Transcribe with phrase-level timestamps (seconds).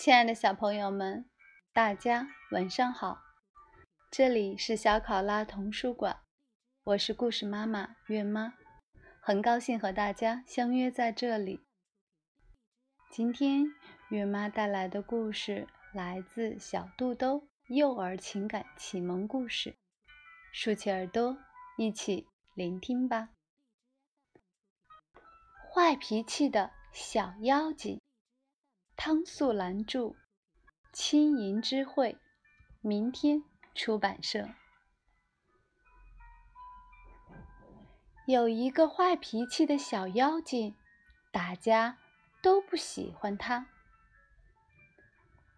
[0.00, 1.28] 亲爱的小朋友们，
[1.72, 3.18] 大家晚上好！
[4.12, 6.20] 这里是小考拉童书馆，
[6.84, 8.54] 我是故事妈妈月妈，
[9.20, 11.66] 很高兴和大家相约在这里。
[13.10, 13.64] 今天
[14.10, 19.70] 月妈带来的故事来自《小肚兜幼儿情感启蒙故事》，
[20.52, 21.36] 竖起耳朵，
[21.76, 23.30] 一起聆听吧。
[25.74, 28.00] 坏脾气的小妖精。
[29.00, 30.16] 汤素兰著，
[30.92, 32.18] 轻盈之慧，
[32.80, 34.48] 明天出版社。
[38.26, 40.74] 有一个坏脾气的小妖精，
[41.30, 41.98] 大家
[42.42, 43.68] 都不喜欢他。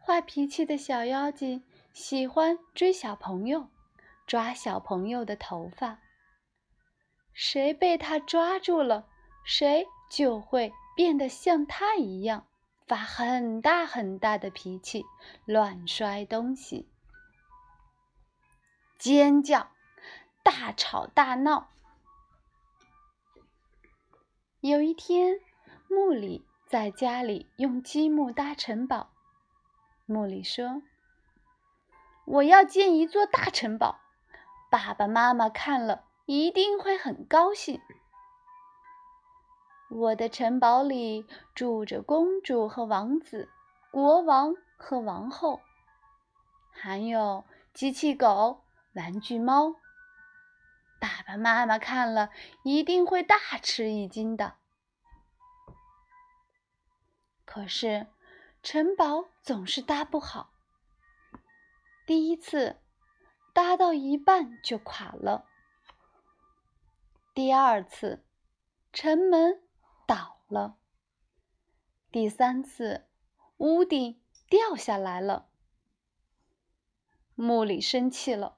[0.00, 1.62] 坏脾气的小妖精
[1.92, 3.68] 喜欢追小朋友，
[4.26, 5.98] 抓小朋友的头发。
[7.34, 9.06] 谁被他抓住了，
[9.44, 12.46] 谁就会变得像他一样。
[12.86, 15.04] 发很大很大的脾气，
[15.44, 16.88] 乱摔东西，
[18.96, 19.72] 尖叫，
[20.44, 21.68] 大吵大闹。
[24.60, 25.40] 有一天，
[25.88, 29.10] 木里在家里用积木搭城堡。
[30.04, 30.82] 木里说
[32.24, 33.98] ：“我要建一座大城堡，
[34.70, 37.80] 爸爸妈妈看了一定会很高兴。”
[39.88, 43.48] 我的城堡里住着公主和王子，
[43.92, 45.60] 国王和王后，
[46.72, 49.76] 还有机器狗、玩具猫。
[50.98, 52.30] 爸爸妈妈看了
[52.64, 54.56] 一定会大吃一惊的。
[57.44, 58.08] 可是，
[58.62, 60.50] 城堡总是搭不好。
[62.06, 62.80] 第一次
[63.52, 65.46] 搭到一半就垮了。
[67.32, 68.24] 第二次，
[68.92, 69.62] 城门。
[70.48, 70.76] 了。
[72.10, 73.06] 第三次，
[73.58, 75.48] 屋顶掉下来了。
[77.34, 78.56] 木里生气了，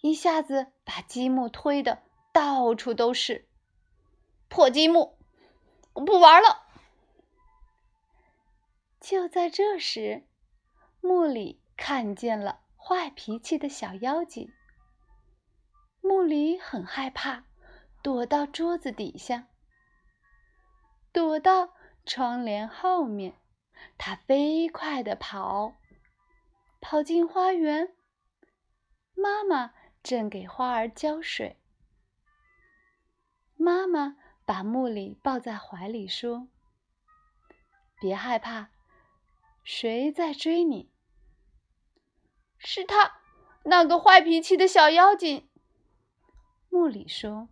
[0.00, 2.02] 一下子把积木推的
[2.32, 3.48] 到处都是。
[4.48, 5.18] 破积木，
[5.94, 6.64] 我不玩了。
[9.00, 10.24] 就在这时，
[11.00, 14.52] 木里看见了坏脾气的小妖精。
[16.00, 17.44] 木里很害怕，
[18.02, 19.48] 躲到桌子底下。
[21.16, 21.72] 躲到
[22.04, 23.40] 窗帘后面，
[23.96, 25.72] 它飞快地跑，
[26.78, 27.96] 跑进花园。
[29.14, 29.72] 妈妈
[30.02, 31.58] 正给花儿浇水。
[33.54, 36.48] 妈妈把木里抱在怀里说
[37.98, 38.68] ：“别害怕，
[39.64, 40.92] 谁在追你？
[42.58, 43.22] 是他，
[43.62, 45.48] 那个坏脾气的小妖精。”
[46.68, 47.48] 木里说。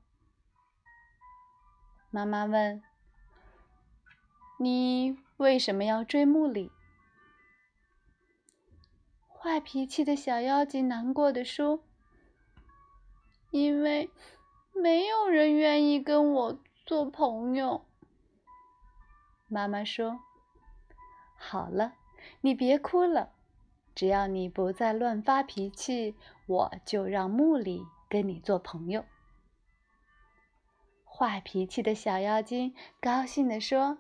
[2.11, 2.83] 妈妈问。
[4.57, 6.71] 你为什么要追木里？
[9.29, 11.81] 坏脾气的小妖精难过的说
[13.51, 14.11] ：“因为
[14.73, 17.85] 没有人愿意跟我做朋友。”
[19.49, 20.21] 妈妈说
[21.37, 21.95] ：“好了，
[22.41, 23.33] 你别哭了，
[23.95, 26.15] 只要你不再乱发脾气，
[26.47, 29.05] 我就让木里跟你做朋友。”
[31.05, 33.99] 坏脾气的小妖精高兴地说。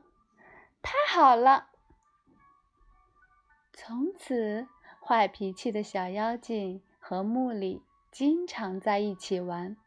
[0.84, 1.70] 太好了！
[3.72, 4.68] 从此，
[5.00, 9.78] 坏脾气的小妖精和木里经常在一起玩。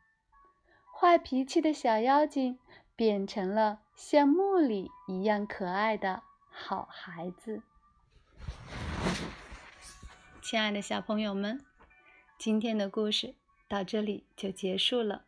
[0.92, 2.58] 坏脾气的小妖精
[2.96, 7.62] 变成了像木里一样可爱的好孩子。
[10.42, 11.64] 亲爱的小朋友们，
[12.40, 13.36] 今天的故事
[13.68, 15.26] 到这里就结束了。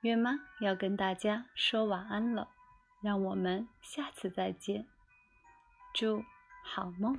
[0.00, 2.48] 月妈要跟大家说晚安了。
[3.00, 4.86] 让我们下次再见，
[5.94, 6.22] 祝
[6.64, 7.18] 好梦。